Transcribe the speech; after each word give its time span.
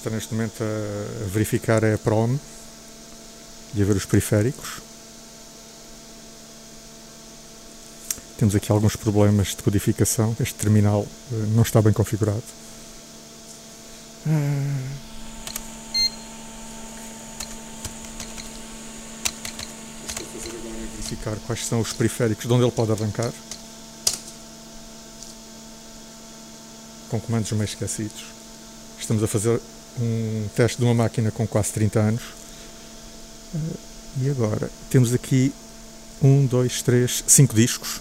está 0.00 0.08
neste 0.08 0.32
momento 0.32 0.64
a 0.64 1.26
verificar 1.28 1.84
a 1.84 1.98
PROM 1.98 2.38
e 3.74 3.82
a 3.82 3.84
ver 3.84 3.96
os 3.96 4.06
periféricos. 4.06 4.80
Temos 8.38 8.54
aqui 8.54 8.72
alguns 8.72 8.96
problemas 8.96 9.48
de 9.48 9.62
codificação. 9.62 10.34
Este 10.40 10.54
terminal 10.54 11.06
eh, 11.30 11.34
não 11.54 11.62
está 11.62 11.82
bem 11.82 11.92
configurado. 11.92 12.42
Estou 20.08 20.26
a 20.26 20.40
fazer 20.40 20.56
agora 20.56 20.76
é 20.76 20.96
verificar 20.96 21.36
quais 21.46 21.66
são 21.66 21.80
os 21.80 21.92
periféricos 21.92 22.46
de 22.46 22.52
onde 22.54 22.64
ele 22.64 22.72
pode 22.72 22.90
arrancar. 22.90 23.32
Com 27.10 27.20
comandos 27.20 27.52
meio 27.52 27.64
esquecidos. 27.64 28.24
Estamos 28.98 29.22
a 29.22 29.26
fazer 29.26 29.60
um 29.98 30.46
teste 30.54 30.78
de 30.78 30.84
uma 30.84 30.94
máquina 30.94 31.30
com 31.30 31.46
quase 31.46 31.72
30 31.72 32.00
anos. 32.00 32.22
E 34.20 34.28
agora 34.28 34.70
temos 34.90 35.12
aqui 35.14 35.52
um, 36.22 36.46
dois, 36.46 36.82
três, 36.82 37.24
cinco 37.26 37.54
discos 37.54 38.00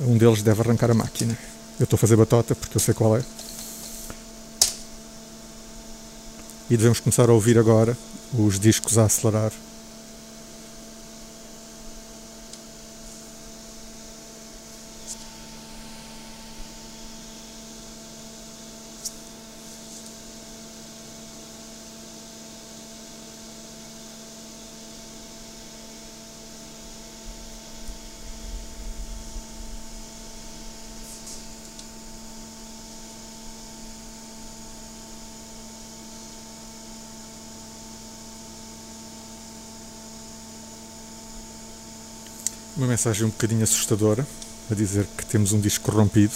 um 0.00 0.16
deles 0.16 0.42
deve 0.42 0.60
arrancar 0.60 0.90
a 0.90 0.94
máquina. 0.94 1.36
Eu 1.78 1.84
estou 1.84 1.96
a 1.96 1.98
fazer 1.98 2.16
batota 2.16 2.54
porque 2.54 2.76
eu 2.76 2.80
sei 2.80 2.94
qual 2.94 3.16
é. 3.16 3.22
E 6.70 6.76
devemos 6.76 7.00
começar 7.00 7.28
a 7.28 7.32
ouvir 7.32 7.58
agora 7.58 7.96
os 8.32 8.60
discos 8.60 8.98
a 8.98 9.04
acelerar 9.04 9.52
uma 42.78 42.86
mensagem 42.86 43.26
um 43.26 43.30
bocadinho 43.30 43.64
assustadora 43.64 44.26
a 44.70 44.74
dizer 44.74 45.06
que 45.16 45.26
temos 45.26 45.52
um 45.52 45.60
disco 45.60 45.90
corrompido 45.90 46.32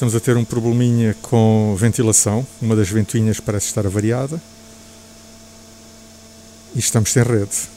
Estamos 0.00 0.16
a 0.16 0.20
ter 0.20 0.34
um 0.34 0.46
probleminha 0.46 1.14
com 1.20 1.76
ventilação. 1.78 2.46
Uma 2.58 2.74
das 2.74 2.88
ventoinhas 2.88 3.38
parece 3.38 3.66
estar 3.66 3.84
avariada. 3.84 4.40
E 6.74 6.78
estamos 6.78 7.12
sem 7.12 7.22
rede. 7.22 7.68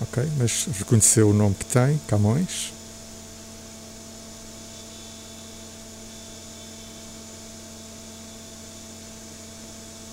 Ok, 0.00 0.28
mas 0.36 0.66
reconheceu 0.76 1.30
o 1.30 1.32
nome 1.32 1.54
que 1.54 1.64
tem, 1.64 2.00
Camões. 2.08 2.72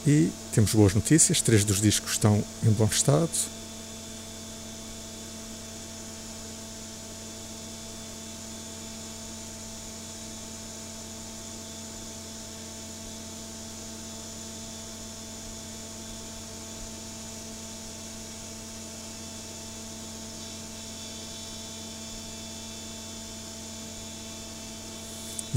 E 0.05 0.31
temos 0.53 0.75
boas 0.75 0.93
notícias, 0.93 1.41
três 1.41 1.63
dos 1.63 1.81
discos 1.81 2.11
estão 2.11 2.43
em 2.63 2.69
bom 2.69 2.85
estado. 2.85 3.31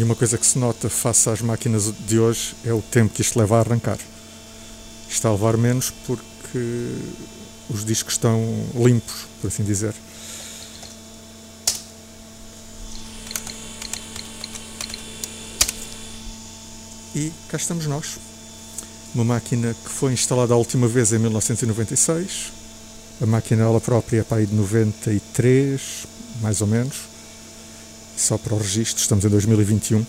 E 0.00 0.02
uma 0.02 0.16
coisa 0.16 0.38
que 0.38 0.46
se 0.46 0.58
nota 0.58 0.88
face 0.88 1.28
às 1.28 1.42
máquinas 1.42 1.92
de 2.08 2.18
hoje 2.18 2.56
é 2.64 2.72
o 2.72 2.80
tempo 2.80 3.12
que 3.12 3.20
isto 3.20 3.38
leva 3.38 3.58
a 3.58 3.60
arrancar. 3.60 3.98
Está 5.06 5.28
a 5.28 5.32
levar 5.32 5.58
menos 5.58 5.92
porque 6.06 6.94
os 7.68 7.84
discos 7.84 8.14
estão 8.14 8.42
limpos, 8.74 9.26
por 9.42 9.48
assim 9.48 9.62
dizer. 9.62 9.92
E 17.14 17.30
cá 17.50 17.58
estamos 17.58 17.84
nós. 17.84 18.18
Uma 19.14 19.24
máquina 19.24 19.74
que 19.84 19.90
foi 19.90 20.14
instalada 20.14 20.54
a 20.54 20.56
última 20.56 20.88
vez 20.88 21.12
em 21.12 21.18
1996. 21.18 22.52
A 23.20 23.26
máquina 23.26 23.64
ela 23.64 23.82
própria 23.82 24.20
é 24.20 24.22
para 24.22 24.38
aí 24.38 24.46
de 24.46 24.54
93, 24.54 26.06
mais 26.40 26.62
ou 26.62 26.66
menos 26.66 27.19
só 28.16 28.36
para 28.36 28.54
o 28.54 28.58
registro, 28.58 29.00
estamos 29.00 29.24
em 29.24 29.28
2021. 29.28 30.04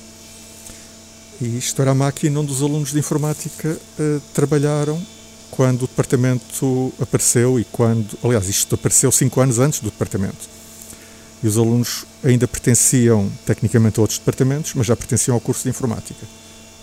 E 1.41 1.57
isto 1.57 1.81
era 1.81 1.91
a 1.91 1.95
máquina 1.95 2.39
onde 2.39 2.51
os 2.51 2.61
alunos 2.61 2.91
de 2.91 2.99
informática 2.99 3.69
uh, 3.69 4.21
trabalharam 4.31 5.01
quando 5.49 5.83
o 5.83 5.87
departamento 5.87 6.93
apareceu 7.01 7.59
e 7.59 7.65
quando, 7.65 8.15
aliás, 8.23 8.47
isto 8.47 8.75
apareceu 8.75 9.11
cinco 9.11 9.41
anos 9.41 9.57
antes 9.57 9.79
do 9.79 9.89
departamento. 9.89 10.49
E 11.43 11.47
os 11.47 11.57
alunos 11.57 12.05
ainda 12.23 12.47
pertenciam 12.47 13.27
tecnicamente 13.43 13.99
a 13.99 14.01
outros 14.01 14.19
departamentos, 14.19 14.73
mas 14.75 14.85
já 14.85 14.95
pertenciam 14.95 15.33
ao 15.33 15.41
curso 15.41 15.63
de 15.63 15.69
informática. 15.69 16.27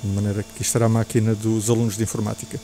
De 0.03 0.11
maneira 0.11 0.45
que 0.55 0.63
isto 0.63 0.75
era 0.75 0.87
a 0.87 0.89
máquina 0.89 1.37
dos 1.37 1.71
alunos 1.71 1.97
de 1.97 2.03
informática. 2.03 2.61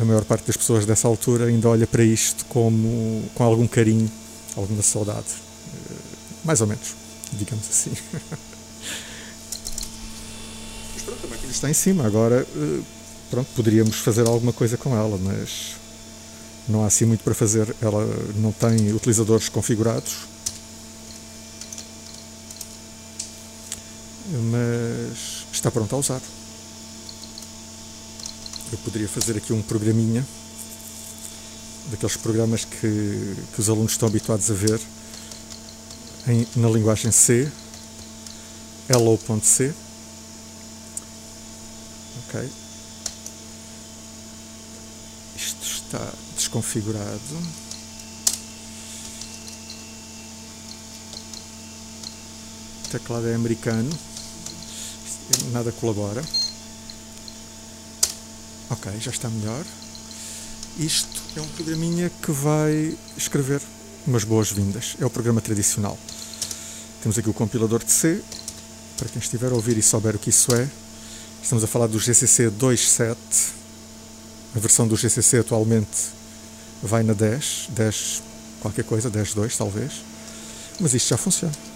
A 0.00 0.04
maior 0.04 0.24
parte 0.24 0.46
das 0.46 0.56
pessoas 0.56 0.84
dessa 0.84 1.06
altura 1.06 1.46
ainda 1.46 1.68
olha 1.68 1.86
para 1.86 2.02
isto 2.02 2.44
como, 2.46 3.22
com 3.34 3.44
algum 3.44 3.68
carinho, 3.68 4.10
alguma 4.56 4.82
saudade. 4.82 5.28
Uh, 5.28 5.96
mais 6.44 6.60
ou 6.60 6.66
menos 6.66 7.01
digamos 7.38 7.68
assim. 7.68 7.92
Mas 10.94 11.02
pronto, 11.02 11.26
a 11.26 11.28
máquina 11.28 11.52
está 11.52 11.70
em 11.70 11.74
cima, 11.74 12.06
agora 12.06 12.46
eh, 12.54 12.80
pronto, 13.30 13.48
poderíamos 13.54 13.96
fazer 13.96 14.26
alguma 14.26 14.52
coisa 14.52 14.76
com 14.76 14.96
ela, 14.96 15.18
mas 15.18 15.76
não 16.68 16.84
há 16.84 16.86
assim 16.86 17.04
muito 17.04 17.24
para 17.24 17.34
fazer. 17.34 17.74
Ela 17.80 18.04
não 18.36 18.52
tem 18.52 18.92
utilizadores 18.92 19.48
configurados. 19.48 20.30
Mas 24.50 25.46
está 25.52 25.70
pronta 25.70 25.96
a 25.96 25.98
usar. 25.98 26.20
Eu 28.70 28.78
poderia 28.78 29.08
fazer 29.08 29.36
aqui 29.36 29.52
um 29.52 29.60
programinha 29.60 30.24
daqueles 31.90 32.16
programas 32.16 32.64
que, 32.64 33.36
que 33.54 33.60
os 33.60 33.68
alunos 33.68 33.92
estão 33.92 34.08
habituados 34.08 34.50
a 34.50 34.54
ver 34.54 34.80
em, 36.26 36.46
na 36.56 36.68
linguagem 36.68 37.10
C, 37.10 37.50
hello.c. 38.88 39.74
Ok. 42.28 42.48
Isto 45.36 45.64
está 45.64 46.12
desconfigurado. 46.36 47.36
O 52.84 52.88
teclado 52.90 53.28
é 53.28 53.34
americano. 53.34 53.90
Nada 55.50 55.72
colabora. 55.72 56.22
Ok, 58.70 58.92
já 59.00 59.10
está 59.10 59.28
melhor. 59.28 59.64
Isto 60.78 61.20
é 61.36 61.40
um 61.40 61.48
programinha 61.48 62.10
que 62.10 62.32
vai 62.32 62.96
escrever 63.16 63.60
umas 64.06 64.24
boas-vindas. 64.24 64.96
É 65.00 65.06
o 65.06 65.10
programa 65.10 65.40
tradicional. 65.40 65.98
Temos 67.02 67.18
aqui 67.18 67.28
o 67.28 67.34
compilador 67.34 67.82
de 67.84 67.90
C, 67.90 68.22
para 68.96 69.08
quem 69.08 69.20
estiver 69.20 69.50
a 69.50 69.54
ouvir 69.54 69.76
e 69.76 69.82
souber 69.82 70.14
o 70.14 70.18
que 70.18 70.30
isso 70.30 70.54
é. 70.54 70.68
Estamos 71.42 71.64
a 71.64 71.66
falar 71.66 71.88
do 71.88 71.98
GCC 71.98 72.50
2.7 72.50 73.16
A 74.54 74.58
versão 74.58 74.86
do 74.86 74.96
GCC 74.96 75.38
atualmente 75.38 75.88
vai 76.82 77.02
na 77.02 77.12
10, 77.12 77.68
10 77.70 78.22
qualquer 78.60 78.84
coisa, 78.84 79.10
10.2 79.10 79.56
talvez, 79.56 79.92
mas 80.78 80.94
isto 80.94 81.08
já 81.08 81.16
funciona. 81.16 81.71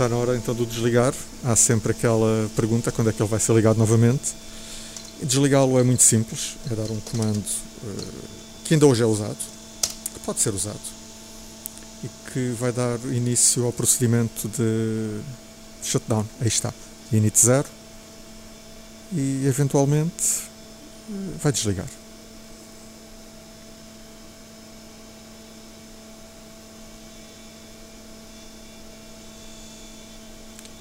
Está 0.00 0.08
na 0.08 0.16
hora 0.16 0.34
então 0.34 0.54
de 0.54 0.64
desligar. 0.64 1.12
Há 1.44 1.54
sempre 1.54 1.92
aquela 1.92 2.48
pergunta: 2.56 2.90
quando 2.90 3.10
é 3.10 3.12
que 3.12 3.20
ele 3.20 3.28
vai 3.28 3.38
ser 3.38 3.54
ligado 3.54 3.76
novamente? 3.76 4.32
Desligá-lo 5.22 5.78
é 5.78 5.82
muito 5.82 6.02
simples: 6.02 6.56
é 6.70 6.74
dar 6.74 6.90
um 6.90 6.98
comando 7.00 7.36
uh, 7.36 8.14
que 8.64 8.72
ainda 8.72 8.86
hoje 8.86 9.02
é 9.02 9.04
usado, 9.04 9.36
que 10.14 10.20
pode 10.20 10.40
ser 10.40 10.54
usado, 10.54 10.80
e 12.02 12.08
que 12.32 12.54
vai 12.58 12.72
dar 12.72 12.98
início 13.12 13.66
ao 13.66 13.74
procedimento 13.74 14.48
de 14.48 15.20
shutdown. 15.82 16.24
Aí 16.40 16.48
está: 16.48 16.72
init 17.12 17.38
0 17.38 17.68
e 19.12 19.44
eventualmente 19.46 20.44
uh, 21.10 21.38
vai 21.42 21.52
desligar. 21.52 21.99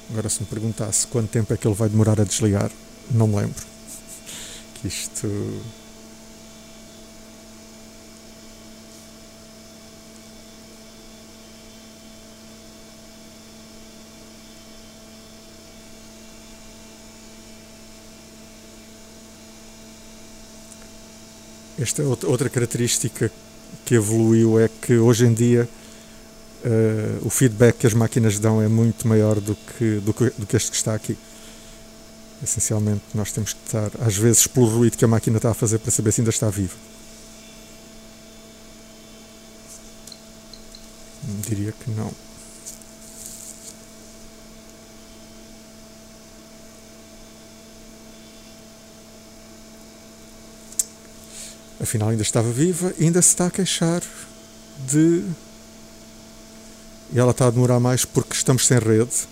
Agora, 0.09 0.27
se 0.27 0.41
me 0.41 0.47
perguntasse 0.47 1.05
quanto 1.07 1.29
tempo 1.29 1.53
é 1.53 1.57
que 1.57 1.67
ele 1.67 1.75
vai 1.75 1.87
demorar 1.87 2.19
a 2.19 2.23
desligar, 2.23 2.71
não 3.11 3.27
me 3.27 3.35
lembro. 3.35 3.63
Que 4.75 4.87
isto. 4.87 5.27
Esta 21.77 22.01
é 22.01 22.05
outra 22.05 22.49
característica 22.49 23.31
que 23.85 23.95
evoluiu 23.95 24.59
é 24.59 24.67
que 24.67 24.97
hoje 24.97 25.25
em 25.25 25.33
dia 25.33 25.69
uh, 26.65 27.25
o 27.25 27.29
feedback 27.29 27.77
que 27.79 27.87
as 27.87 27.93
máquinas 27.93 28.39
dão 28.39 28.61
é 28.61 28.67
muito 28.67 29.07
maior 29.07 29.39
do 29.39 29.55
que, 29.55 29.99
do 29.99 30.13
que, 30.13 30.29
do 30.37 30.45
que 30.45 30.55
este 30.55 30.71
que 30.71 30.77
está 30.77 30.93
aqui. 30.93 31.17
Essencialmente, 32.41 33.03
nós 33.13 33.31
temos 33.31 33.53
que 33.53 33.59
estar, 33.65 33.91
às 33.99 34.15
vezes, 34.15 34.47
pelo 34.47 34.67
ruído 34.67 34.97
que 34.97 35.03
a 35.03 35.07
máquina 35.07 35.37
está 35.37 35.51
a 35.51 35.53
fazer 35.53 35.79
para 35.79 35.91
saber 35.91 36.11
se 36.11 36.21
ainda 36.21 36.29
está 36.29 36.49
viva. 36.49 36.75
Diria 41.47 41.73
que 41.73 41.91
não. 41.91 42.11
Afinal, 51.81 52.09
ainda 52.09 52.23
estava 52.23 52.51
viva, 52.51 52.93
ainda 52.99 53.21
se 53.21 53.29
está 53.29 53.47
a 53.47 53.51
queixar 53.51 54.01
de 54.87 55.23
e 57.11 57.19
ela 57.19 57.31
está 57.31 57.47
a 57.47 57.51
demorar 57.51 57.79
mais 57.79 58.05
porque 58.05 58.33
estamos 58.33 58.65
sem 58.65 58.77
rede 58.77 59.27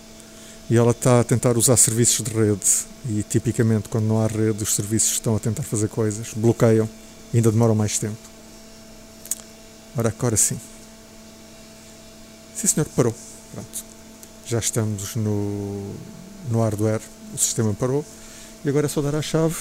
e 0.69 0.75
ela 0.75 0.91
está 0.91 1.21
a 1.21 1.23
tentar 1.23 1.57
usar 1.57 1.77
serviços 1.77 2.25
de 2.25 2.31
rede 2.31 2.65
e 3.09 3.23
tipicamente 3.23 3.87
quando 3.87 4.05
não 4.05 4.21
há 4.21 4.27
rede 4.27 4.63
os 4.63 4.75
serviços 4.75 5.13
estão 5.13 5.35
a 5.35 5.39
tentar 5.39 5.63
fazer 5.63 5.87
coisas, 5.87 6.33
bloqueiam 6.35 6.89
e 7.33 7.37
ainda 7.37 7.51
demoram 7.51 7.75
mais 7.75 7.97
tempo. 7.97 8.17
Ora, 9.95 10.09
agora 10.09 10.37
sim. 10.37 10.59
Sim 12.55 12.67
senhor, 12.67 12.87
parou. 12.95 13.13
Pronto. 13.53 13.85
Já 14.45 14.59
estamos 14.59 15.15
no, 15.15 15.93
no 16.49 16.61
hardware, 16.61 17.01
o 17.33 17.37
sistema 17.37 17.73
parou 17.73 18.03
e 18.63 18.69
agora 18.69 18.87
é 18.87 18.89
só 18.89 19.01
dar 19.01 19.15
a 19.15 19.21
chave 19.21 19.55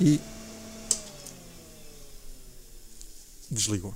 e 0.00 0.20
desligou. 3.50 3.94